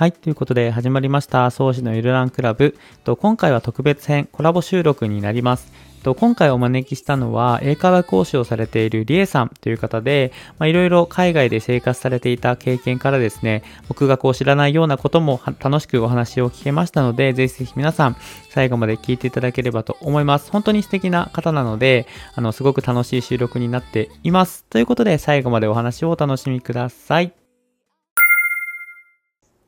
[0.00, 0.12] はい。
[0.12, 2.74] ということで始まりました、創始のゆるランクラブ。
[3.18, 5.70] 今回は特別編コラボ収録になります。
[6.16, 10.32] 今回お招きしたのは、英会話講師をされているリエさんという方で、
[10.62, 18.16] いろいろ海外で生活されていた経験からですね、僕がこう知らないようなことも楽しくお話を聞けましたので、ぜひぜひ皆さん、
[18.48, 20.50] 最後まで聞いていただければと思います。
[20.50, 24.64] 本当に素敵な方なので、あの、すごく楽しい収録になっています。
[24.70, 27.39] ということで、最後までお話をお楽しみください。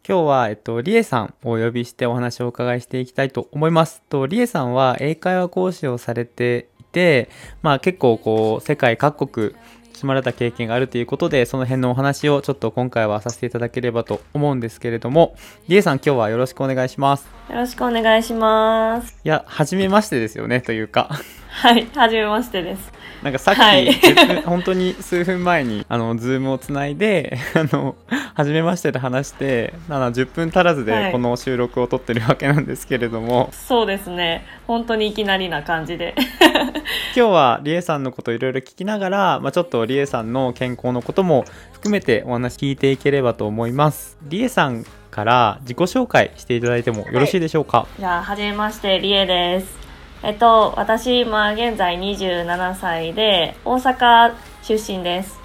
[0.04, 4.02] 今日は、えっと、リエさんをお呼びしてお話をお伺いしていきたいと思います。
[4.08, 7.30] と、リエさんは英会話講師をされていて、
[7.62, 9.54] まあ結構こう、世界各国、
[9.92, 15.36] 住まれた経験があるということで、その辺のお話をちょっと今回はさせていただければと思うんですけれども、
[15.68, 17.28] リエさん今日はよろしくお願いします。
[17.48, 19.20] よろしくお願いします。
[19.22, 21.10] いや、初めましてですよね、というか。
[21.48, 22.92] はい、はじめましてです。
[23.22, 27.94] なんかさっき、はい10分本当に数分前に、あの、ズームをつないで、 あの、
[28.34, 34.44] 初めましてで話して、なの10分足らずはいでこの収録を撮ってるわけなんですけれども、そうですね。
[34.66, 36.14] 本当にいきなりな感じで。
[37.14, 44.18] 今日はリエさんのことをいろいろ聞きながら、まあ、ちょっとリエさんの健康のことも含めてお話聞いていければと思います。
[44.22, 49.81] リエさんから自己紹介していただいてもよろしいでしょうか、じゃあ、はじめまして、りえです。
[50.24, 55.40] えっと、私、今、現在27歳で、大阪出身です。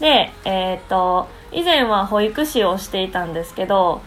[0.00, 4.02] で、えっと、以前は保育士をしていたんですけど、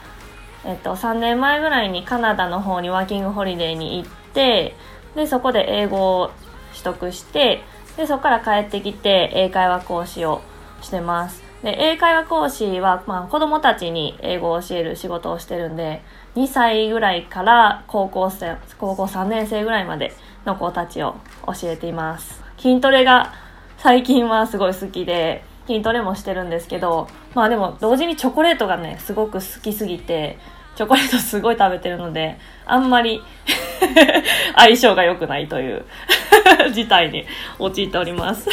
[0.64, 4.76] えっと、3年前ぐらいにカナダの方にワーキングホリデーに行って、
[5.16, 6.30] で、そこで英語を
[6.72, 7.64] 取得して、
[7.98, 10.42] で、そこから帰ってきて英会話講師を
[10.84, 11.42] してます。
[11.64, 16.04] で、英会話講師は、まあ、子供たちに英語を教える仕事をしてるんで、
[16.36, 20.14] 2歳ぐらいから高校生、高校3年生ぐらいまで
[20.46, 21.16] の子たちを
[21.46, 22.42] 教えています。
[22.58, 23.34] 筋トレが
[23.78, 30.38] 最近はすごい好きで、筋トレもしてるんですけど、まあでも同時にチョコレートがね、すごく好きすぎて、
[30.76, 33.22] チョコレートすごい食べてるので、あんまり
[34.56, 35.86] 相性が良くないという
[36.72, 37.26] 事態に
[37.60, 38.48] 陥っております。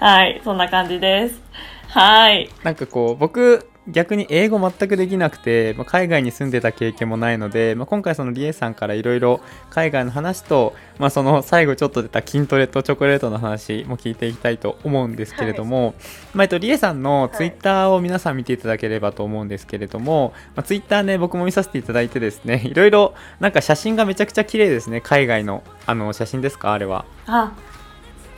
[0.00, 1.42] はい、そんな感じです。
[1.88, 2.48] はい。
[2.62, 9.40] なんかこう僕逆に英語全くできなくて、まあ、海外に住んでた経験もないので、まあ、今回そのリエさんからいろいろ
[9.70, 15.94] 海外の話と、まあ、その最後ちょっと出た筋トレとチョコレートの話も聞いていきたいと思うんですけれども、
[16.32, 27.52] まあえっと、リエさんのツイッターを皆さん見ていただければと思うんですけれども、まあ、ツイッターね僕も見させていただいてですねいろいろなんか写真がめちゃくちゃ綺麗ですね海外のあの写真ですかあれはあ、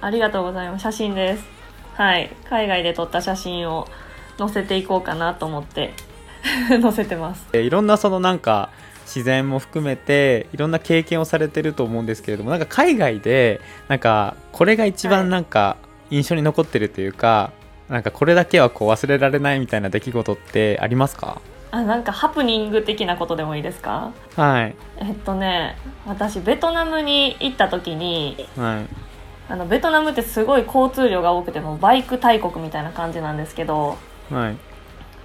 [0.01, 0.83] ありがとうございます。
[0.83, 1.45] 写真です。
[1.95, 2.31] はい。
[2.49, 3.89] 海外で撮った写真を
[4.39, 5.95] 載せていこうかなと思って
[6.81, 7.47] 載せてます。
[7.53, 8.71] えいろんなそのなんか
[9.05, 15.77] 自然も含めていろんな経験をされてると思うんですけれどもなんか海外でなんかこれが一番なんか
[16.11, 17.51] 印象に残ってるというか、
[17.89, 21.41] なんかこれだけはこう忘れられないみたいな出来事ってありますか？
[21.73, 24.13] あ、なんかハプニング的なことでもいいですか？
[24.37, 24.75] はい。
[24.99, 25.77] えっとね、
[26.07, 28.87] 私ベトナムに行った時に、はい。
[29.49, 33.97] あのベトナムってすごい交通量が多くてもうバイク大国みたいな感じなんですけど、
[34.31, 34.57] はい。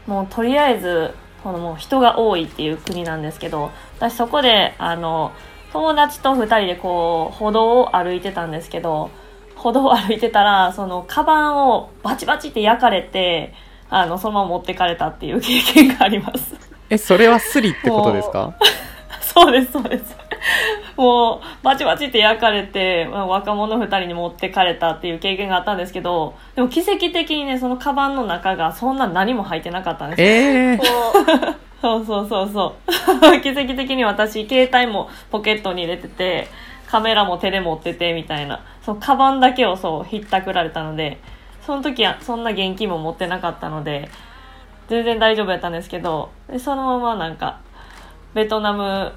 [0.08, 1.14] もうとりあえず
[1.44, 5.32] このもう人が多いっていう国なんですけど私そこであの
[5.74, 9.10] 友達と2人でこう歩道を歩いてたんですけど
[9.56, 13.54] 歩道を歩いてたらそのカバンをバチバチって焼かれて
[13.90, 16.56] あのそのまま持ってかれたっていう経験があります。
[16.90, 18.54] えそれはスリってことですか？
[19.22, 20.16] そうですそうです
[21.02, 30.80] もうバチバチって焼かれてまあ若者2人に持ってかれたっていう経験があったんですけどでも奇跡的にねそのカバンの中がそんな何も入ってなかったんですえー、
[31.82, 33.42] そうそうそうそう。
[33.42, 36.48] 奇跡的に私携帯もポケットに入れてて
[36.86, 41.18] カメラも手で持っててみたいなそうカバンだけをそうひったくられたので
[41.66, 44.08] その時はそんな現金も持ってなかったので
[44.88, 47.58] 全然大丈夫やったんですけどでそのままなんか
[48.36, 49.14] ベトナム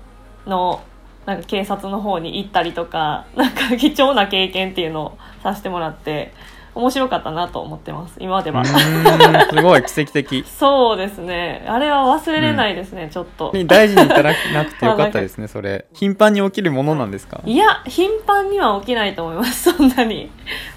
[0.46, 0.82] の
[1.26, 6.32] なんか警察の方に行ったりとか なんか貴重な経験っていうのをさせてもらって
[6.74, 8.64] 面白かったなと思ってます今までは。
[8.66, 11.64] すごい奇跡的そうですね。
[11.68, 13.52] あれは忘れれないですね、ちょっと。
[13.66, 17.40] 大事にいただなくてよかったですね それ頻繁に起きるものなんですか？
[17.44, 20.30] いや、頻繁には起きないと思います、そんなに。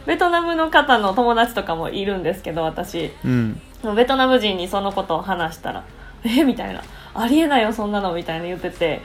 [0.05, 3.11] ベトナムの方の友達とかもいるんですけど、私。
[3.25, 3.61] うん
[3.95, 5.83] ベトナム人にそのことを話したら、
[6.25, 6.81] えみたいな。
[7.15, 9.01] ありえないよ、そんなの、みたいな言ってて。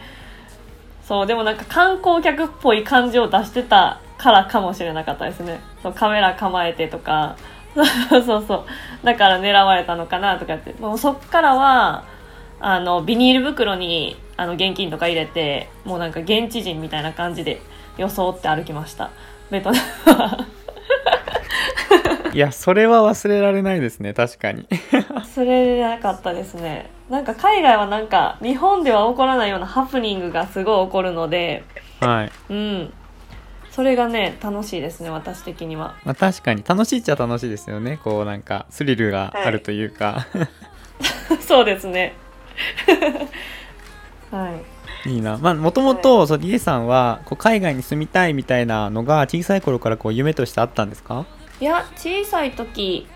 [1.06, 5.60] そう、でもなんか観光客っぽい感じを出してたからかもしれなかったですね。
[5.82, 7.36] そうカメラ構えてとか。
[7.74, 7.82] そ
[8.18, 8.64] うそうそう。
[9.04, 10.74] だから狙われたのかなとかって。
[10.80, 12.04] もうそっからは、
[12.60, 17.60] あの、ビニール袋にあの現金とか入れて、もうなんか現地人みたいな感じで
[17.96, 19.10] 装って歩きました。
[19.50, 20.38] ベトナムは。
[22.32, 24.66] いやそれは忘れられないですね確かに。
[24.92, 26.90] 忘れなかったですね。
[27.10, 31.64] なんか海外はなんか日本では起こらないようなハプニングがすごい起こるので。
[32.00, 32.92] はい、うん。
[33.70, 35.94] それがね楽しいですね私的には。
[36.04, 36.64] まあ、確かに。
[36.66, 37.98] 楽しいっちゃ楽しいですよね。
[38.02, 40.26] こうなんかスリルがあるというか、
[41.40, 42.14] そうですね。
[44.30, 44.50] は
[45.04, 45.10] い。
[45.10, 45.36] いいな。
[45.38, 51.26] まあもともとリエさんはこう海外に住みたいみたいなのが小さい頃からこう夢としてあったんですか？
[51.62, 53.06] いや小さい時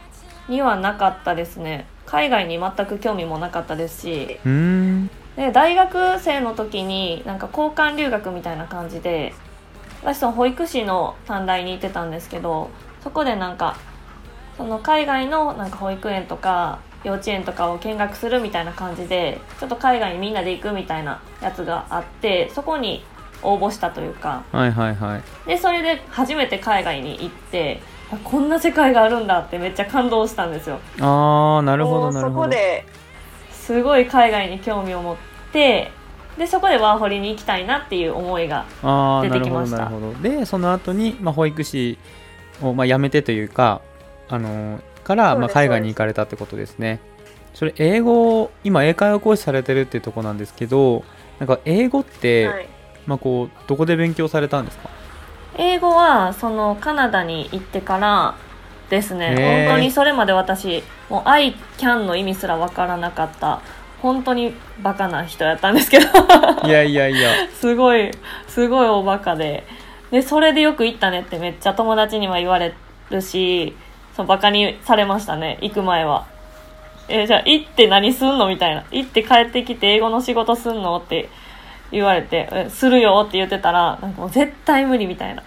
[0.48, 1.88] にはなかったですね。
[2.06, 4.38] 海外に全く興味もなかったですし。
[5.34, 9.34] で大学生の時になんか交換留学みたいな感じで
[10.04, 12.70] 私その保育士の短大に行ってたんですけど
[13.02, 13.76] そこでなんか
[14.56, 23.02] その海外のなんか保育園とか幼稚園とかを見学するみたいな感じでちょっと海外にみんなで行くみたいなやつがあってそこに
[23.42, 24.44] 応募したというか。
[24.52, 25.48] はいはいはい。
[25.48, 27.82] でそれで初めて海外に行って
[28.12, 30.78] あこんな世界があるんだってめっちゃ感動したんですよ。
[31.00, 32.42] ああなるほどなるそほど。
[32.44, 32.84] こで
[33.50, 35.16] すごい海外に興味を持っ
[35.52, 35.90] て
[36.38, 39.76] でそこでワーホリに行きたいなっていう思いがああなるほ出てきました。
[39.78, 40.28] どなるほど。
[40.28, 41.98] でその後にまあ、保育士
[42.62, 43.80] をまあ辞めてというか
[44.28, 47.00] あのーからまあ、海外に行かれたってことですね。
[47.54, 51.04] それ英語今英会話講師されてるっていうところなんですけど
[51.38, 52.68] なんか英語って、はい。
[53.06, 54.90] まあこうどこで勉強されたんですか？
[55.58, 58.34] 英語はそのカナダに行ってから
[58.90, 59.66] ですね。
[59.68, 63.60] 本当にそれまで私もう「I can」の意味すら分からなかった。
[64.02, 66.06] 本当にバカな人やったんですけど。
[66.64, 67.30] いやいやいや。
[67.54, 68.10] すごい
[68.46, 69.64] すごいおバカで。
[70.10, 72.74] でそれでよく行ったねってめっちゃ友達には言われ
[73.10, 73.74] るし
[74.14, 76.26] そのバカにされましたね行く前は。
[77.08, 78.84] えーじゃあ行って何すんのみたいな。
[78.92, 81.28] 行って帰ってきて英語の仕事すんのって
[81.90, 85.42] 言われてえするよって言ってたらなんかもう絶対無理みたいな。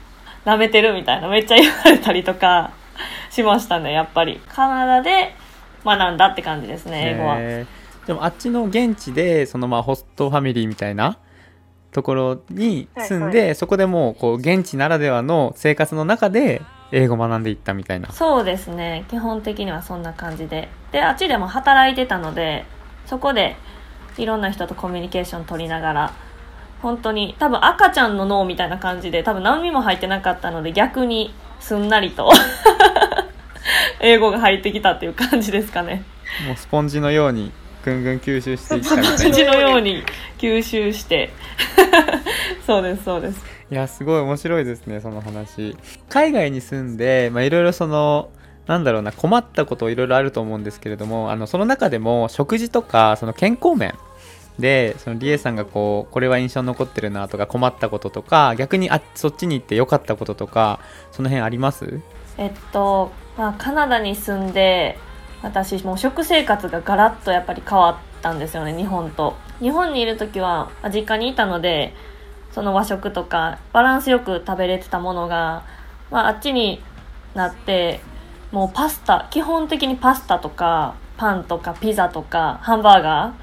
[0.46, 1.28] 舐めてるみたいな。
[1.28, 2.72] めっちゃ言われたりとか
[3.30, 4.42] しましたねやっぱり。
[4.48, 5.36] カナダで
[5.86, 7.38] 学んだって感じですね英語は、
[8.06, 11.18] でもあっちの現地でそのまあホストファミリーみたいな
[11.92, 18.12] ところに住んで、はいそこでもうこう現地ならではの生活の中で英語学んでいったみたいな。
[18.12, 19.06] そうですね。
[19.10, 20.70] 基本的にはそんな感じで。
[20.92, 22.66] であっちでも働いてたので
[23.06, 23.56] そこで
[24.18, 26.14] いろんな人とコミュニケーション取りながら
[26.82, 27.36] 本当に。
[27.40, 32.32] 多分赤ちゃんの脳みたいな感じで多分何にも入ってなかったので逆にすんなりと
[34.00, 36.04] 英語が入ってきたっていう感じですかね。
[36.48, 37.52] もうスポンジのように
[37.84, 39.18] ぐんぐん吸収していったみたいな。
[39.18, 40.04] 土のように
[40.38, 41.30] 吸収して。
[42.66, 43.46] そうですそうです。
[43.72, 45.76] いやすごい面白いですねその話。
[46.10, 48.30] 海外に住んでまあいろいろその
[48.68, 53.96] なんだろうな困ったこといろいろあると思うんですけれどもあのその中でも食事とかその健康面
[54.60, 60.80] でそのリエさんがこうこれは印象に残ってるなとか困ったこととか逆にあそっちに行って良かったこととか
[61.12, 62.02] その辺あります？
[62.38, 64.98] えっと、まあ、カナダに住んで
[65.42, 69.36] 私もう食生活がガラッとやっぱり変わったんですよね日本と。
[69.60, 71.94] 日本にいる時は実家にいたので
[72.52, 75.64] その和食とかバランスよく食べれてたものが、
[76.12, 76.82] まあ、あっちに
[77.36, 78.02] なって
[78.52, 83.34] もうパスタ基本的にパスタとかパンとかピザとかハンバーガ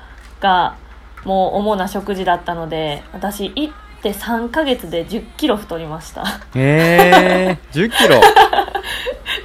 [0.40, 0.76] ーが
[1.26, 6.24] もう主な食事だったので私行って3ヶ月で1 0キロ太りました。
[6.54, 8.20] えー、 10キロ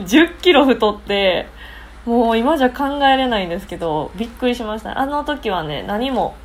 [0.06, 1.48] ？10キロ太って
[2.06, 5.00] もう今じゃ考えれないんですけどびっくりしました。
[5.00, 6.36] あの時はね何も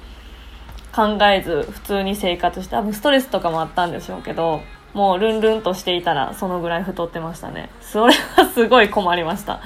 [0.94, 4.62] 考えず普通に生活して多分ストレスとかもあったんでしょうけど
[4.94, 7.68] もうルンルンとしていたらそのぐらい太ってましたね。
[7.82, 9.60] それはすごい困りました。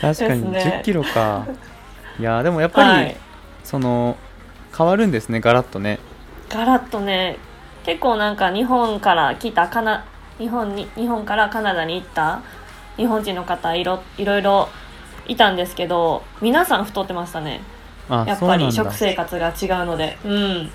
[0.00, 0.42] 確かに。
[0.52, 0.80] ですね。
[0.80, 1.46] 10キロか。
[2.18, 3.16] いやでもやっぱり、はい
[3.68, 4.16] その
[4.76, 5.98] 変わるんですねガラッとね。
[6.48, 7.36] ガラッとね
[7.84, 10.06] 結構なんか日本から来たかな
[10.38, 12.40] 日本に日本からカナダに行った
[12.96, 14.68] 日本人の方いろいろいろ
[15.26, 17.60] いたんですけど皆さん太ってましたね。
[18.08, 20.16] あやっぱり食生活が違うので。
[20.24, 20.64] うん。
[20.64, 20.72] ね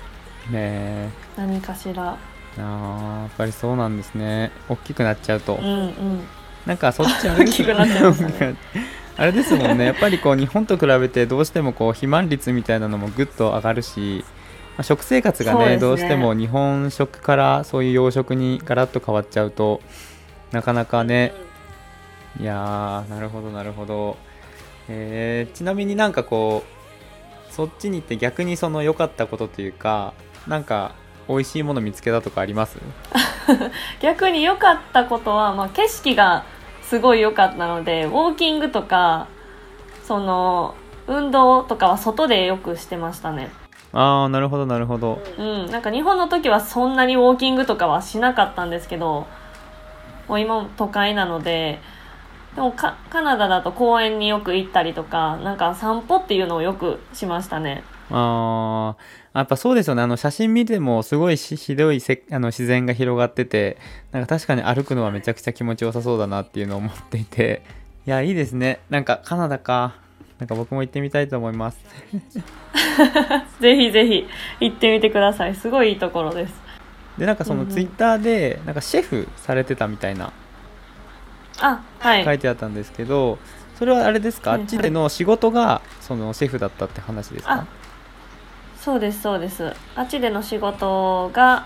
[0.52, 1.10] え。
[1.36, 2.10] 何かしら。
[2.10, 4.52] あーやっぱりそうなんですね。
[4.68, 6.20] 大きくなっちゃうと、うんうん。
[6.64, 8.54] なんかそっち大きくなっちゃいましたね
[9.16, 9.84] あれですもんね。
[9.86, 14.24] やっぱりこう日本と比べてどうしてもこう肥満率みたいなのもぐっと上がるし、
[14.76, 15.78] まあ、食生活がねね。
[15.78, 19.80] どうしても日本食からそういう洋食にガラッと変わっちゃうと
[20.50, 21.32] なかなかね、
[22.40, 24.16] いやーなるほどなるほど、
[24.88, 26.64] えーちなみになんかこ
[27.50, 30.12] うそっちに行って逆にその良かったことというか
[30.48, 30.94] なんか
[31.28, 32.78] 美味しいもの見つけたとかあります？
[34.02, 36.44] 逆に良かったことは、まあ、景色が
[36.84, 39.26] すごい良かったのでウォーキングとか
[40.04, 40.74] その
[41.06, 43.50] 運動とかは外でよくしてましたね。
[43.92, 45.20] ああなるほどなるほど。
[45.38, 49.26] うんなんか日本の時はそんなにウォーキングとかはしなかったんですけど
[50.28, 51.80] もう今都会なので
[52.54, 57.84] でもカカナダだと公園によく行ったりとかなんか散歩っていうのをよくしましたね。
[58.10, 60.02] あーやっぱそうですよね。
[60.02, 63.76] あの写真見てもすごいしひどいせあの自然が広がってて
[64.12, 67.62] なんか確かに歩くのはめちゃくちゃ気持ちよさそうだなっていうのを思っていて。
[68.06, 68.80] いやいいですね。
[68.90, 69.94] なんかカナダか。
[70.38, 71.78] なんか僕も行ってみたいと思います。
[73.60, 74.26] ぜひぜひ
[74.60, 75.54] 行ってみてください。
[75.54, 76.54] すごいいいところです。
[77.18, 80.32] でなんかそのツイッターでなんかシェフされてたみたいな。
[81.60, 82.24] あはい。
[82.24, 83.38] 書いてあったんですけど
[83.78, 84.52] それはあれですか？
[84.52, 84.62] あはい。
[84.64, 87.66] っちでの仕事がそのシェフだったって話ですあか
[88.84, 89.72] そうですそうです。
[89.96, 91.64] あっちでの仕事が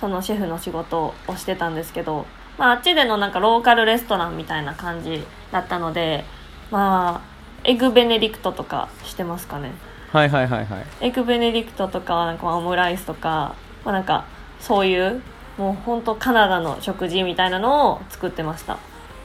[0.00, 2.24] そのシェフの仕事をしてたんですけど、
[2.56, 5.22] まあ、あっちでのなんかローカルレストランみたいな感じ
[5.52, 6.24] だったので
[6.70, 9.72] まあエグベネディクトとかしてますかね。
[10.12, 10.86] はいはいはいはい。
[11.02, 14.24] エグベネディクトとかはなんかオムライスとか、まあ、なんか
[14.58, 15.20] そういう
[15.58, 18.78] もう本当カナダの食事みたいなのを作ってました。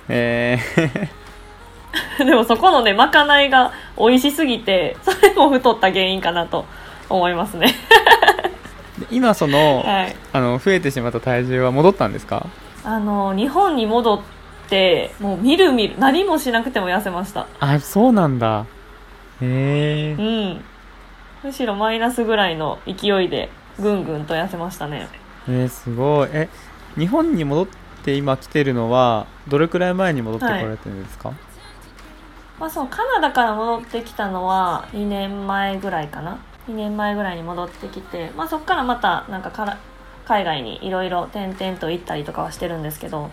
[0.10, 2.26] えー。
[2.26, 6.66] でもそこのねまかないが美味しすぎてそれも太った原因かなと
[7.12, 7.76] 思いますね。
[9.00, 10.16] で今そのはい。
[10.34, 12.48] あの増えてしまった体重は戻ったんですか？
[12.84, 14.22] あの日本に戻っ
[14.70, 17.48] てもうみるみる何もしなくても痩せました。
[17.60, 18.66] あそうなんだ。
[19.42, 20.16] へえ。
[20.18, 20.64] うん。
[21.44, 23.50] むしろマイナスぐらいの勢いで
[23.80, 25.08] ぐんぐんと痩せましたね。
[25.48, 26.30] えー、すごい。
[26.32, 26.50] え
[26.98, 27.68] 日本に戻っ
[28.04, 31.34] て今来てるのはどれくらい前に戻ってこられてるんですか、
[32.60, 36.38] まあそのカナダから戻ってきたのは2年前ぐらいかな
[36.72, 39.78] 2年前ぐらいに戻ってきて、まあ、そこからまたなんかから
[40.26, 43.30] 海外にいろいろ転々と行ったりとかはしてるんですけど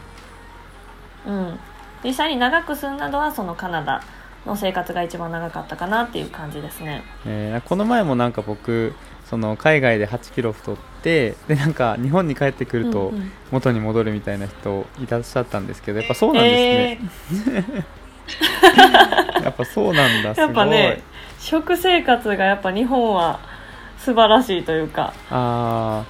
[1.27, 1.59] うん。
[2.05, 4.03] 実際に長く住んだのはそのカナダ
[4.47, 7.03] の生活が一番長かったかなっていう感じですね。
[7.27, 8.95] えーこの前もなんか僕
[9.29, 13.13] その海外で8キロ太ってでなんか日本に帰ってくると
[13.51, 17.67] 元に戻るみたいな人いらっしゃったんですけどやっぱそうなんですね、
[19.45, 20.47] やっぱそうなんだすごい。
[20.47, 21.03] やっぱね
[21.39, 23.41] 食生活がやっぱ日本は
[23.99, 25.13] 素晴らしいというか。
[25.31, 26.05] あ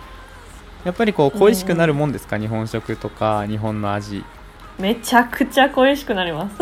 [0.85, 0.87] ー。
[0.87, 4.25] やっぱりこう恋しくなるもんですか、日本食とか日本の味。
[4.79, 6.57] めちゃくちゃ恋しくなります。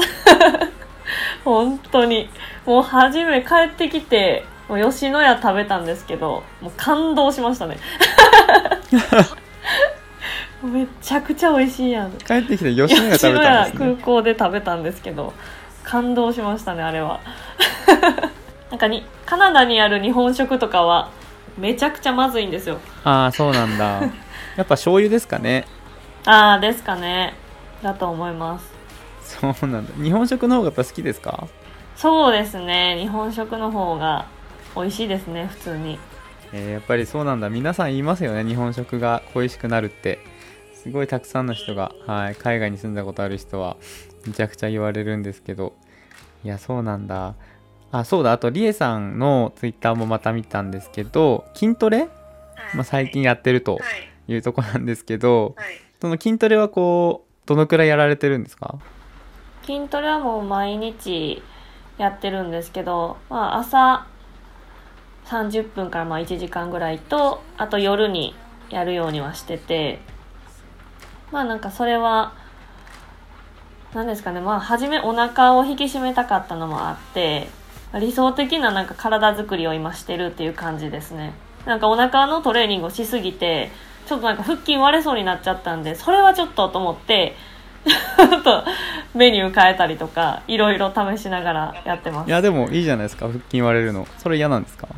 [1.45, 2.29] 本当に。
[2.65, 7.79] もう初め帰ってきてもう吉野家食べたんですけどもう感動しましたね。
[10.65, 12.13] めちゃくちゃ美味しいやん。
[12.13, 13.87] 帰ってきて吉野家食べたんですね。
[13.95, 15.33] 空港で食べたんですけど
[15.85, 17.21] 感動しましたねあれは
[18.71, 21.11] なんかにカナダにある日本食とかは
[21.57, 22.79] めちゃくちゃまずいんですよ。
[23.05, 24.03] ああそうなんだ。
[24.57, 25.67] やっぱ醤油ですかね。
[26.25, 27.35] ああですかね。
[27.83, 28.75] だと思います。
[29.23, 29.93] そうなんだ。
[30.03, 31.47] 日本食の方がやっぱ好きですか？
[31.97, 32.99] そうですね。
[33.01, 34.27] 日本食の方が
[34.75, 35.99] 美味しいですね普通に。
[36.53, 37.49] えーやっぱりそうなんだ。
[37.51, 38.45] 皆さん言いますよね。
[38.45, 40.19] 日本食が恋しくなるって。
[40.75, 43.77] すごいたくさんの人が、はい、海外に住んだことある人は
[44.27, 45.73] めちゃくちゃ言われるんですけど。
[46.45, 47.35] いやそうなんだ
[47.99, 48.33] あそうだ。
[48.33, 52.09] あとりえさんのツイッターもまた見たんですけど筋トレ、
[52.75, 53.83] まあ、最近やってるとはい。
[54.33, 55.67] いうとこなんですけどはい。
[56.01, 58.77] その筋トレはこうどのくらいやられてるんですか？
[59.65, 61.43] 筋トレはもう毎日
[61.99, 64.07] やってるんですけど、まあ、朝
[65.27, 68.35] 30分からまあ1時間ぐらいとあと夜に
[68.69, 70.01] やるようにはしてて
[71.33, 72.35] まあなんかそれは
[73.95, 74.41] 何ですかね。
[74.41, 77.49] まあ初めお腹を引き締めたかったのもあって
[77.95, 81.33] 理想的ななんか体作りを今してるっていう感じですね。
[81.65, 83.71] なんかお腹のトレーニングをしすぎて
[84.07, 87.35] ちょっとなんか腹筋割れそうになっちゃったんでそれはちょっとと思って
[87.85, 88.65] ちょっと
[89.15, 92.29] メニュー変えたりとかいろいろ試しながらやってます。
[92.29, 94.07] いやでもいいじゃないですか腹筋割れるの。
[94.19, 94.89] それ嫌なんですか？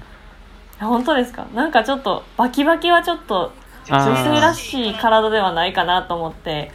[0.81, 1.47] あ本当ですか？
[1.55, 3.53] なんかちょっとバキバキはちょっと
[3.89, 6.71] 女性らしい体ではないかなと思って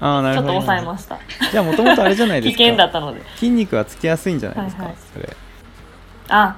[0.00, 1.18] あーなちょっとるほど抑えました。
[1.50, 2.64] じゃあもともとあれじゃない危ですか？
[2.64, 3.20] 険だったので。
[3.36, 4.98] 筋肉はつきやすいんじゃないですか、はいはい。
[5.12, 5.36] それ
[6.28, 6.56] あ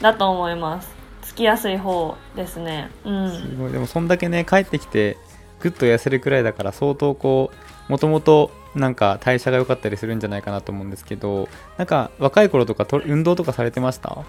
[0.00, 0.94] だと思います。
[1.22, 2.90] つきやすい方ですね。
[3.04, 3.72] うすんごい。
[3.72, 5.16] でもそんだけね帰ってきて
[5.60, 7.50] ぐっと痩せるくらいだから相当こ
[7.88, 14.24] うもともとなんか代謝が良かったりするんじゃないかなと思うんですけどなんか若い頃とかと運動とかされてました？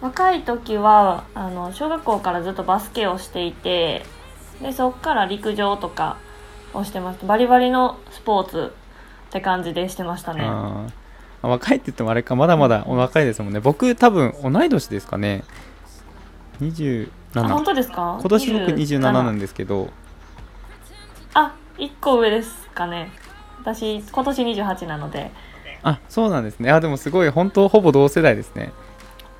[0.00, 4.04] 若い時はあの小学校からずっとバスケをしていて
[4.62, 6.18] でそっから陸上とか
[6.72, 8.72] をしてましたバリバリのスポーツ
[9.28, 10.48] って感じでしてましたね
[11.46, 13.60] 若いって言ってもあれかまだまだお若いですもんね。
[13.60, 15.44] 僕多分同い年ですかね。
[16.60, 18.18] 27あ本今当ですか？
[18.28, 19.90] 年僕27なんですけど。
[21.34, 23.10] あ一個上ですかね。
[23.60, 25.30] 私今年28なので。
[25.84, 26.72] あそうなんですね。
[26.72, 28.72] あでもすごい本当ほぼ同世代ですね。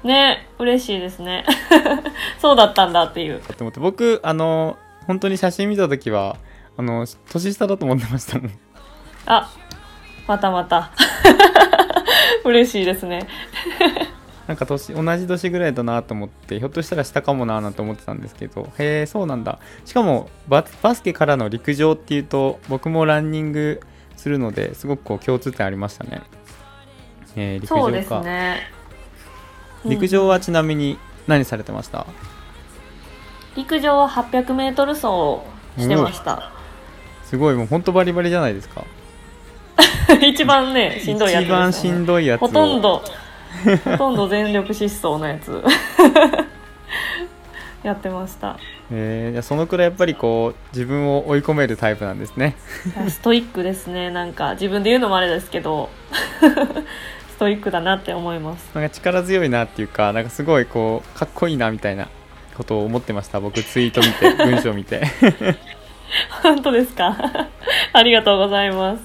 [0.04, 1.44] ね嬉しいですね。
[2.38, 3.40] そうだったんだっていう。
[3.40, 3.80] と思って。
[3.80, 4.76] 僕あの
[5.08, 6.36] 本当に写真見た時は
[6.76, 8.50] あの年下だと思ってましたもん。
[9.26, 9.50] あ
[10.28, 10.90] またまた
[12.44, 13.26] 嬉しいですね。
[14.46, 19.58] なんか年同じ年ぐらいだなと思ってひょっとしたら下かもなーなんて思ってたんですけどへえそうなんだ。
[19.84, 23.82] しかもババスケからの陸上っていうと僕もランニング
[24.16, 26.22] するのですごくこう共通点ありましたね、
[27.36, 28.62] えー陸上か、ね。
[29.84, 32.06] 陸上はちなみに何されてました、
[33.54, 35.44] 陸上は 800m 走を
[35.76, 36.50] してました。
[37.24, 38.84] すごいもうほんとバリバリじゃないですか
[40.26, 42.46] 一番ねしんどいやつね、一番しんどいやつを。
[42.46, 43.02] ほとんど
[43.84, 45.62] ほとんど全力疾走のやつ。
[47.84, 48.58] やってました。
[48.90, 52.56] えー、そのくらいやっぱりこう自分を追い込めるタイプなんですね。
[53.08, 54.10] ストイックですね。
[54.10, 55.88] なんか自分で言うのもあれですけど
[57.30, 58.68] ストイックだなって思います。
[58.74, 62.08] なんか力強いなっていうかなんかすごいこうかっこいいなみたいな
[62.56, 63.38] ことを思ってました。
[63.38, 65.02] 僕ツイート見て文章見て。
[66.42, 67.16] 本当ですか？
[67.92, 69.02] ありがとうございます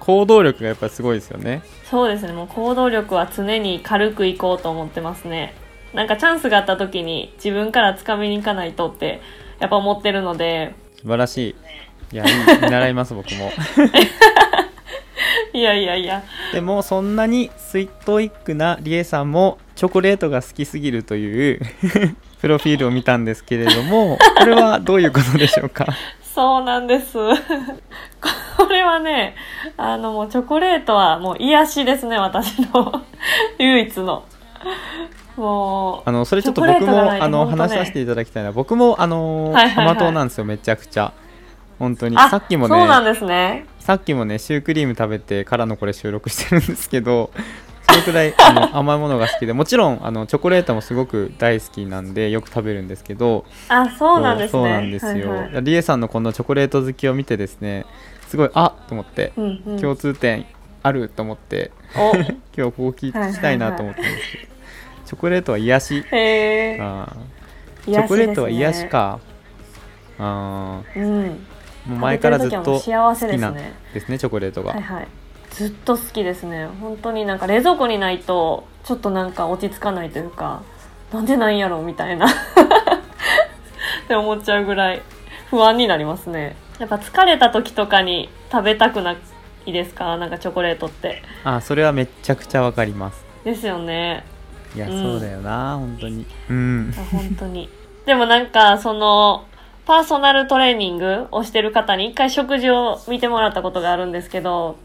[0.00, 1.62] 行動力がやっぱりすごいですよね。
[1.84, 2.32] そうですね。
[2.32, 5.54] もう行動力は常に軽くいこうと思ってますね。
[5.94, 9.20] なんかチャンスがあった時に自分から掴みに行かないとって
[9.58, 10.74] やっぱ思ってるので。
[11.00, 11.38] 素晴らし
[12.10, 12.14] い。
[12.14, 12.32] いやいい
[12.62, 13.50] 見習います僕も。
[15.52, 16.22] いやいやいや。
[16.52, 21.60] でもそんなにストイックなリエさんもチョコレートが好きすぎるという
[22.40, 25.86] プロフィールを見たんですけれどもこれはどういうことでしょうか？
[26.34, 27.16] そうなんです。
[28.58, 29.36] これはね、
[29.76, 33.02] あのもうチョコレートはもう癒しですね、私の。
[33.58, 34.24] 唯一の。
[35.36, 38.50] もう、あのそれちょっと僕も、ートがないとあの話させていただきたいな。
[38.52, 39.86] 僕もあの、はいはいはい。
[39.86, 41.12] 甘党なんですよめちゃくちゃ。
[41.78, 42.16] 本当に。
[42.18, 43.66] あさっきもそうなんねですね。
[43.78, 47.30] さっきもねシュークリーム食べてからのこれ収録してるんですけど
[47.88, 49.52] それくらいあの 甘いものが好きで。
[49.52, 53.44] もちろんあのチョコレートもすごく大好きなんでよく食べるんですけど。
[53.68, 54.62] あ、そうなんですね。
[54.62, 55.64] そうなんですよ、はいはい。
[55.64, 57.86] リエさんのこのチョコレート好きを見てですね
[58.28, 60.46] すごいあっと思ってうんうん、共通点
[60.82, 64.52] あると思って、お、 今日ここ聞きたいなと思ったんですけど、
[65.06, 66.04] チョコレートは癒し。
[66.10, 67.06] あー
[67.84, 68.72] チ癒ョコレートは癒。
[68.74, 69.18] しか
[70.18, 71.02] あうん。
[71.02, 71.30] ー
[71.86, 73.72] もう前からずっと幸せ好きなんですね。
[73.94, 75.08] ですねチョコレートが、はいはい。
[75.50, 76.66] ずっと好きですね。
[76.80, 80.62] 本当になんか冷蔵庫にないと、ちょっとなんか落ち着かないというか、
[81.12, 82.26] なんでないんやろみたいな。
[82.30, 82.30] っ
[84.06, 85.02] て思っちゃうぐらい
[85.50, 86.56] 不安になりますね。
[86.78, 89.16] やっぱ疲れた時とかに食べたくな
[89.66, 90.16] いですか？
[90.16, 91.22] なんかチョコレートって。
[91.44, 93.24] あそれはめちゃくちゃわかります。
[93.44, 94.24] ですよね。
[94.74, 95.02] いや、うん。
[95.02, 96.26] そうだよな本当に。
[96.50, 96.94] うん。
[96.96, 97.68] あ本当に。
[98.06, 99.44] でもなんか、その、
[99.86, 104.76] パーソナルトレーニングをしてる方に一回食事を見てもらったことがあるんですけど、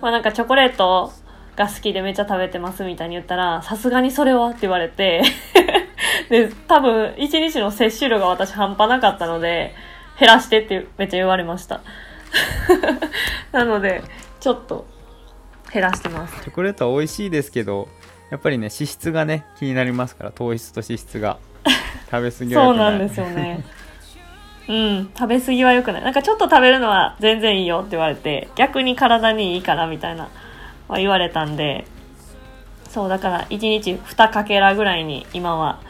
[0.00, 1.12] まあなんかチョコレート
[1.56, 4.48] が好きでめっちゃ食べてますみたいに言ったら、さすがにそれは？
[4.48, 5.22] って言われて、
[6.30, 9.74] で、多分一日の摂取量が私半端なかったので、
[10.20, 11.80] 減らしてってめっちゃ言われました。
[13.52, 14.04] なので、
[14.38, 14.86] ちょっと
[15.72, 16.42] 減らしてます。
[16.42, 17.88] チョコレートは美味しいですけど
[18.30, 21.38] やっぱりね脂質がね気になりますから糖質と脂質が
[22.10, 23.64] 食べ過ぎは良くないそうなんですよね。
[24.68, 26.02] うん、食べ過ぎは良くない。
[26.02, 30.28] なんかちょっと食べるのは全然いいよって言われて、逆に体にいいからみたいな、
[30.86, 31.86] は言われたんで、
[32.88, 35.80] そう、だから1日2かけらぐらいに今は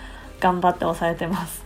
[0.41, 1.63] 頑張って抑えてます。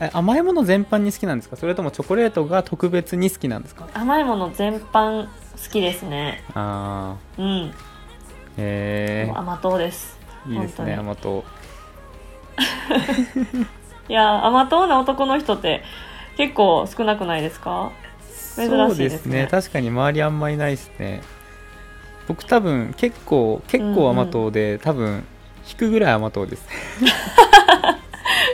[0.00, 1.56] え甘いもの全般に好きなんですか？
[1.56, 3.88] それともチョコレートが特別に好きなんですか？
[3.94, 5.30] 甘いもの全般好
[5.70, 6.42] きですね。
[6.54, 7.44] あうん。
[7.46, 7.72] ー。
[8.58, 10.18] へもう甘党です。
[10.48, 11.44] えいいですね本甘党。
[14.08, 15.82] いや、甘党な男の人って
[16.36, 17.90] 結構少なくないですか？
[18.56, 18.88] 珍しいですね。
[18.88, 19.48] そうですね。
[19.50, 21.22] 確かに周りあんまいないですね。
[22.28, 25.24] 僕多分結構結構甘党で、多分
[25.70, 26.66] 引くぐらい甘党です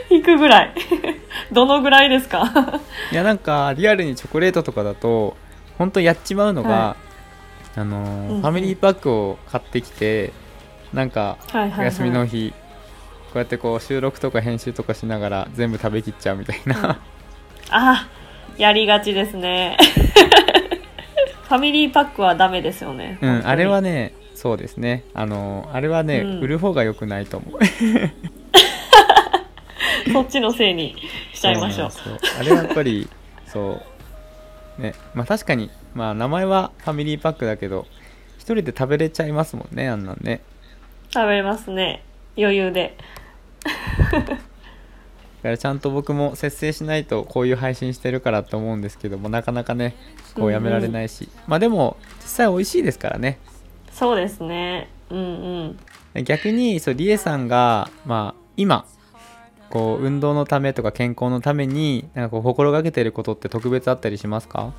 [0.09, 0.73] 引くぐらい。
[1.51, 2.79] どのぐらいですか？
[3.11, 5.35] いやなんかリアルにチョコレートとかだと
[5.77, 6.95] 本当やっちまうのが、は
[7.75, 10.31] あのーうんうんファミリーパックを買ってきて
[10.93, 11.79] なんかはいはい、はい。
[11.81, 12.53] お休みの日、
[13.27, 16.99] こうやってこう収録とか編集とかしながら全部食べきっちゃうみたいな、
[17.71, 18.07] あ、
[18.57, 19.77] やりがちですね。
[21.49, 23.17] ファミリーパックはダメですよね。
[23.21, 27.59] うん、あれはねそうですねあのーあれはね、うん売る方が良くないと思う
[30.11, 30.95] そっちのせいに
[31.33, 31.89] しちゃいましょう。
[32.39, 33.07] あれはやっぱり
[33.47, 33.81] そ
[34.79, 37.85] うねまあ確かにまあ名前はファミリーパックだけど
[38.37, 40.41] 一人で食べれちゃいますもんねあんなんね
[41.13, 42.03] 食べますね。
[42.35, 42.97] 余裕で。
[43.63, 44.39] だか
[45.43, 49.93] らちゃんと僕も節制しないとこういう配信してるからと思うんですけどもなかなかね
[50.35, 53.39] こうやめられないし、まあでも実際美味しいですからね
[53.91, 54.89] そうですね。
[55.11, 55.77] うん
[56.15, 56.23] うん。
[56.23, 58.85] 逆にそうリエさんがまあ今
[59.73, 64.71] こう運動のためとか健康のためになんかこう心がけてることって特別あったりしますか？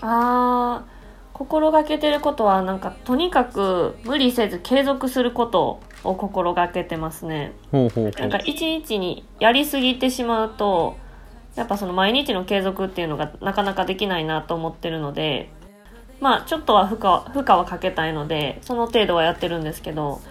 [0.00, 1.00] あー
[1.34, 7.52] 心がけてることはなんかとにかく無理せず継続することを心がけてますね。
[7.70, 8.26] ほうほうほう。
[8.26, 10.96] んなか一日にやりすぎてしまうと
[11.54, 15.50] やっぱその毎日の継続っていうのがなかなかできないなと思ってるので
[16.18, 20.22] まあちょっとは負荷負荷はかけたいのでその程度はやってるんですけど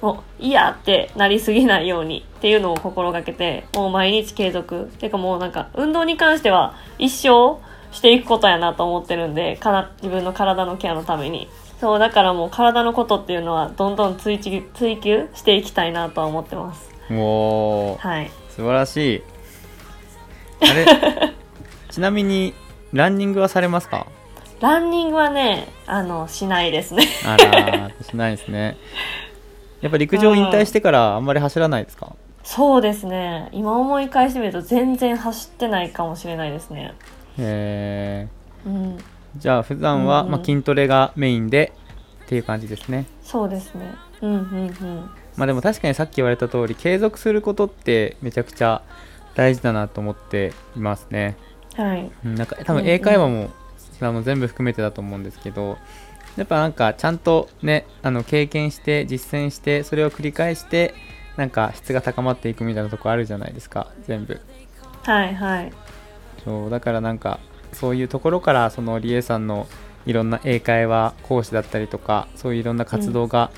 [0.00, 4.90] もういやってなりすぎないようにっていうのを心がけてもう毎日継続。
[4.98, 7.58] ていうかもうなんか運動に関しては一生
[7.92, 11.48] していくことやなと思ってるんでから自分の体のケアのために。
[11.80, 16.90] そうだからもう体のことっていうのはどんどん追求追求していきたいなとは思ってます。
[17.10, 17.98] おー。
[17.98, 18.30] はい。
[18.48, 19.22] 素晴らしい。
[20.60, 20.86] あれ
[21.90, 22.54] ちなみに
[22.92, 24.06] ランニングはされますか？
[24.60, 27.06] ランニングはねあのしないですね。
[27.26, 28.78] あらーしないですね
[29.86, 32.16] やっぱ陸上引退してからあんまり走らないですか？
[32.42, 33.48] そうですね。
[33.52, 36.94] 今思い返してみると全然走ってないかもしれないですね。
[37.38, 38.28] へ
[38.64, 38.96] うん。
[38.96, 39.00] ー
[39.36, 40.32] じゃあ普段は、うんうん。
[40.32, 41.72] まあ、筋トレがメインで
[42.24, 43.06] っていう感じですね。
[43.22, 43.94] そうですね。
[44.22, 45.10] うんうんうん。
[45.36, 48.82] まあでも確かにさっき言われた通り継続することってめちゃくちゃ
[49.34, 51.36] 大事だなと思っていますね。
[51.74, 52.10] はい。
[52.24, 52.92] うんなんか多分うんうん。
[52.92, 53.50] 英会話も、
[54.00, 55.78] あの全部含めてだと思うんですけど
[56.36, 60.94] やっぱなんかちゃんとねあの経験して実践してそれを繰り返して
[61.36, 64.40] なんか質が高まっていくみたいなとこあるじゃないですか全部。
[65.02, 65.72] はいはい。
[66.44, 67.40] そうだからなんか
[67.72, 69.66] そういうところからそのリエさんの
[70.06, 73.50] いろんな英会話講師だったりとかそういういろんな活動が、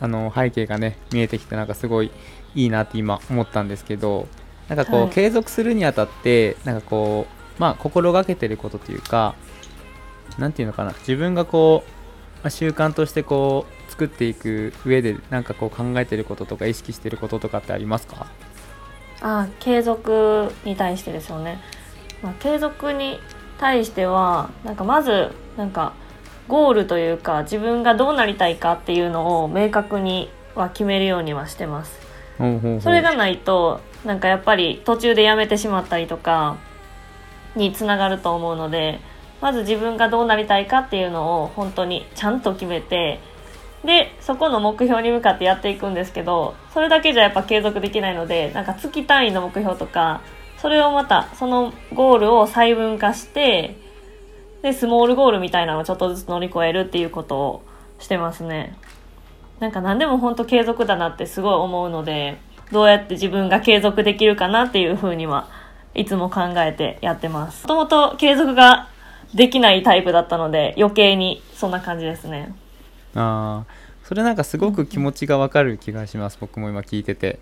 [0.00, 2.12] あの背景がね見えてきてなんかすごい
[2.54, 4.28] いいなって今思ったんですけど
[4.68, 5.10] なんかこう、はい。
[5.10, 7.26] 継続するにあたってなんかこ
[7.58, 9.34] うまあ心がけてることというか
[10.38, 11.90] なんていうのかな自分がこう、
[12.42, 18.26] まあ習慣としてこう作っていく上でなんかこう考えてることとか意識してることとかってありますか？
[19.20, 21.60] あ継続に対してですよね、
[22.22, 23.18] まあ、継続に
[23.58, 25.94] 対してはなんかまずなんか
[26.46, 31.98] ゴールというか自分がどうなりたいかっていうのを明確には決めるようにはしてます。
[32.38, 32.80] ほうほうほう。
[32.80, 36.56] それがないとなんかやっぱり途中でやめてしまったりとか
[37.56, 39.00] につながると思うので
[39.40, 43.20] まず自分がどうなりたいかっていうのを本当にちゃんと決めて
[43.84, 50.22] でそこの目標に向かってやっていくんですけどそれだけじゃやっぱ継続できないのでなんか月単位の目標とか
[50.60, 53.76] それをまたそのゴールを細分化して
[54.62, 57.62] でスモールゴールみたいなのをちょっとずつ乗り越えるっていうことを
[58.00, 58.76] してますね。
[59.60, 62.38] なんか何でも本当継続だなってすごい思うので
[62.70, 65.48] どうやって自分が継続できるかなっていうふうには
[65.94, 67.62] いつも考えてやってます。
[67.64, 68.88] もともと継続が
[69.34, 72.54] できないタイプだったので余計にそんな感じですね。
[73.14, 73.72] ああ
[74.04, 77.38] それなんかすごく気持ちがわかる気がします、僕も今聞いてて。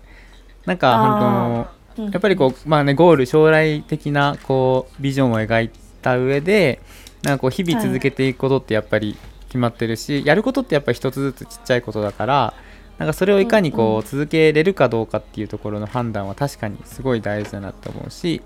[0.65, 2.11] なんか本当うん。
[2.11, 5.71] やっぱりこうまあねゴール将来的なこうビジョンを描い
[6.01, 6.81] た上で
[7.23, 12.53] なんかこう日々続けていくことってやっぱり決まってるし、やることってやっぱり一つずつちっちゃいことだから
[12.97, 14.01] なんかそれをいかにこう、うんうん。
[14.03, 18.41] 続けれるかどうかっていうところの判断は確かにすごい大事だなと思うし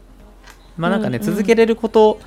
[0.77, 1.35] まあなんかね、うんうん。
[1.35, 2.19] 続けれること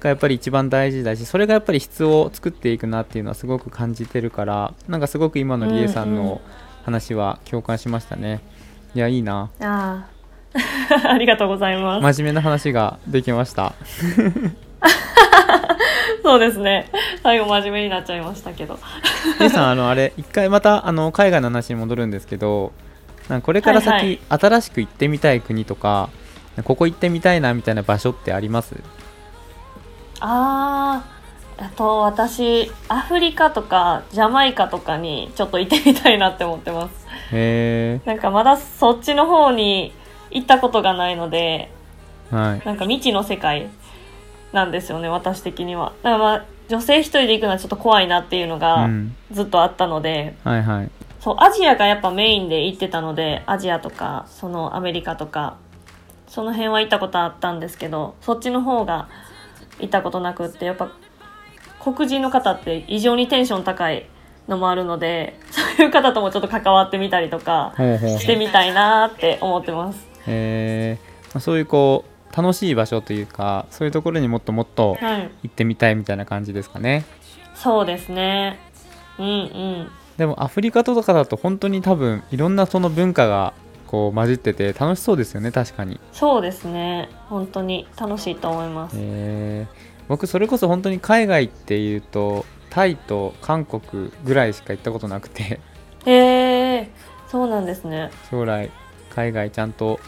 [0.00, 6.40] がやっぱり一番大事だしそれがやっぱり質を作っていくなっていうのはすごく感じてるからなんかすごく今のりえさんうんうんの
[6.84, 8.40] 話は共感しましたね、
[8.94, 9.50] いやいいな。
[9.60, 10.08] ああ。
[11.10, 13.74] ありがとうございます、真面目な話ができました。
[16.22, 16.90] そうですね。
[17.22, 18.78] 最後真面目になっちゃいましたけど。
[19.40, 22.72] りえさんあのあれ一回またあの海外の話に戻るんですけど
[23.28, 24.20] なんかこれから先、はい。
[24.28, 26.08] 新しく行ってみたい国とか
[26.64, 28.74] ここ行ってみたいなみたいな場所ってあります？
[30.20, 31.04] あ
[31.58, 37.06] ああと私アフリカとかジャマイカとかにちょっと行ってみたいなって思ってます。
[37.32, 39.92] へなんかまだそっちの方に
[40.30, 41.70] 行ったことがないので
[42.32, 42.62] えはい。
[42.64, 43.68] なんか未知の世界
[44.52, 45.92] なんですよね私的には。
[46.02, 49.14] だからまあ女性一人で行くのはちょっと怖いなっていうのうがん。
[49.32, 50.90] ずっとあったので、はいはい。
[51.20, 55.56] そうアジアがやっぱメインで行ってたのでアジアとかそのアメリカとか
[56.28, 59.08] その辺は行ったことあったんですけどそっちの方が
[59.78, 60.90] 行ったことなくってやっぱ
[61.82, 64.06] 黒人の方って異常にテンション高い
[64.48, 70.06] のもあるので そういう方ともちょっと関わってみたりとかしてみたいなーって思ってます。
[70.26, 75.30] へえまあそういうこう楽しい場所というかそういうところにもっともっとはい。
[75.44, 77.04] 行ってみたいみたいな感じですかね。
[77.54, 78.58] そうですね。
[79.18, 79.90] うんうん。
[80.16, 83.52] でもアフリカとかだと本当に多分いろんなその文化が
[83.88, 85.98] こう混じってて楽しそうですよね確かに。
[86.12, 87.08] そうですね。
[87.28, 88.96] 本当に楽しいと思います。
[88.98, 89.88] えー。
[90.08, 95.60] 僕それこそ本当に海外っていうとタイと韓国ぐらいしか行ったことなくて。
[96.06, 96.90] へえ
[97.28, 98.10] そうなんですね。
[98.30, 98.70] 将来
[99.10, 99.98] 海外ちゃんと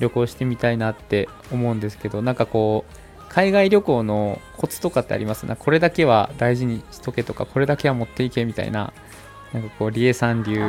[0.00, 5.46] 旅行してみたいなって思うんですけどなんかこう海外旅行のコツとかってあります？
[5.46, 8.92] なこれだけは大事にしとけとかこれだけは持っていけみたいな
[9.56, 10.60] なんかこうリエさん流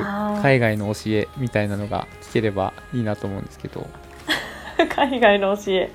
[0.42, 3.86] 海外の教えみたいなのが聞ければいいなと思うんですけど。
[4.96, 5.92] 海外の教え。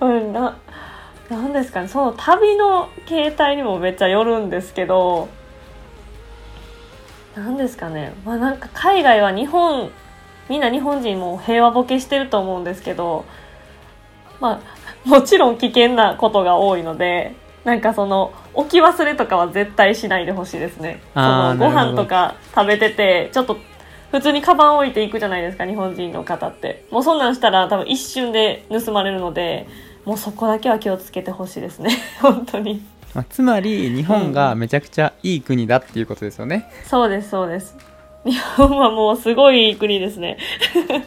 [0.00, 0.56] うん、な、
[1.28, 5.28] なんですかね、その旅の形態にもめっちゃよるんですけど、
[7.36, 9.90] なんですかね、まあなんか海外は日本、
[10.48, 13.26] みんな日本人も平和ボケしてると思うんですけど、
[14.40, 14.62] ま
[15.04, 21.00] あ、もちろん危険なことが多いので、なんかその、置き忘れとかは絶対しないでほしいですね。
[21.14, 23.58] そのご飯とか食べてて、ちょっと
[24.12, 26.86] 普通にカバン置いていくじゃないですか日本人の方って。
[26.92, 29.66] もうそんなんしたら多分一瞬で盗まれるので
[30.04, 31.90] もうそこだけは気をつけてほしいですね。
[32.22, 32.86] 本当に。
[33.14, 36.70] まあ、つまり日本がめちゃくちゃいい国だっていうことですよね。
[36.84, 37.76] そうですそうです。
[38.24, 40.38] 日本はもうすごいいい国ですね。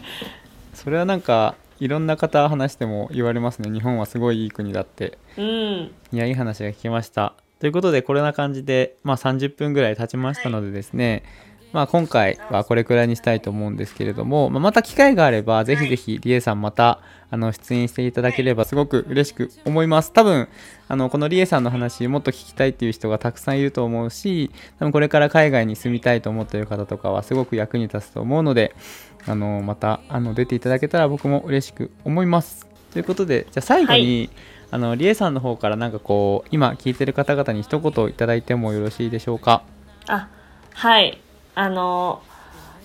[0.74, 3.70] それはなんかいろんな方話しても言われますね。
[3.70, 5.18] 日本はすごいいい国だって。
[5.36, 5.44] うん。
[5.44, 7.34] いやいい話が聞けました。
[7.58, 11.24] ということでこれな感じで、まあ、30分ぐらい経ちましたのでですね、
[11.72, 20.12] まあ、今回はこれくらいにしたいと思うんですけれども、まあ、また機会があればぜひぜひリエさんまたあの出演していただければすごく嬉しく思います。
[20.12, 20.48] 多分
[20.88, 28.74] あのこのリエさんの話もっと聞きたいっていう人がたくさんいると思うし多分これから海外に住みたいと思っている方とかはすごく役に立つと思うので
[29.28, 32.66] あのまたあの出ていただけたら僕も嬉しく思います。
[32.92, 34.28] ということでじゃあ最後に、
[34.72, 39.62] あのリエさんの方からなんかこう今聞いてる方々に一言いただいてもよろしいでしょうか？
[40.08, 40.28] あ
[40.72, 41.20] はい
[41.60, 42.22] あの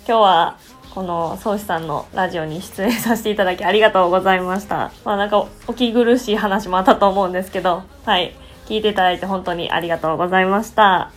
[0.06, 0.58] 今日は
[0.94, 4.92] この宗師さんのラジオに出演させていただきありがとうございました。
[5.06, 8.36] まあなんかお聞き苦しい話もあったと思うんですけどはい。
[8.66, 11.10] 聞いていただいて本当にありがとうございました。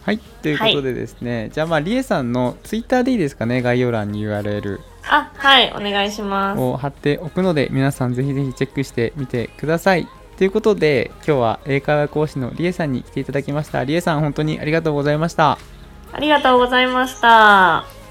[0.00, 0.20] はい。
[0.40, 5.70] ということでですね、じゃあまあリエさんのツイッターでいいですかね概要欄に URL あはい。
[5.76, 6.60] お願いします。
[6.62, 10.08] を貼っておくので皆さんぜひぜひチェックしてみてください。
[10.38, 13.84] ということで今日は英会話講師のリエさんに来ていただきました。
[13.84, 15.58] リエさん本当にありがとうございました
[16.12, 18.01] ありがとうございました。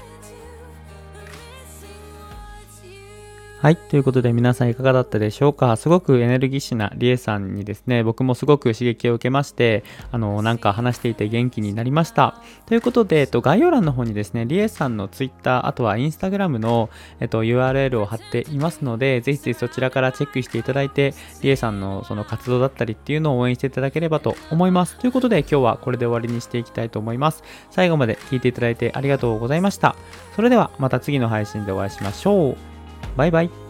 [3.62, 3.76] はい。
[3.76, 5.76] ということで皆さんいかがだったでしょうか？
[5.76, 12.42] すごくエネルギッシュなリエさんにですね、僕もすごく刺激を受けまして、あの、なんか話していて元気になりました。
[12.66, 24.98] ということで、えっと、概要欄の方にですね、リエさんの Twitter、あとは Instagram の、えっと、URL を貼っていますので、ぜひぜひそちらからチェックしていただいて、リエさんのその活動だったりっていうのを応援していただければと思います。
[24.98, 27.44] ということで、今日はこれで終わりにしていきたいと思います。
[27.70, 29.94] 最後まで聞いていただいてありがとうございました。
[30.34, 32.71] それではまた次の配信でお会いしましょう。
[33.16, 33.61] バイバイ。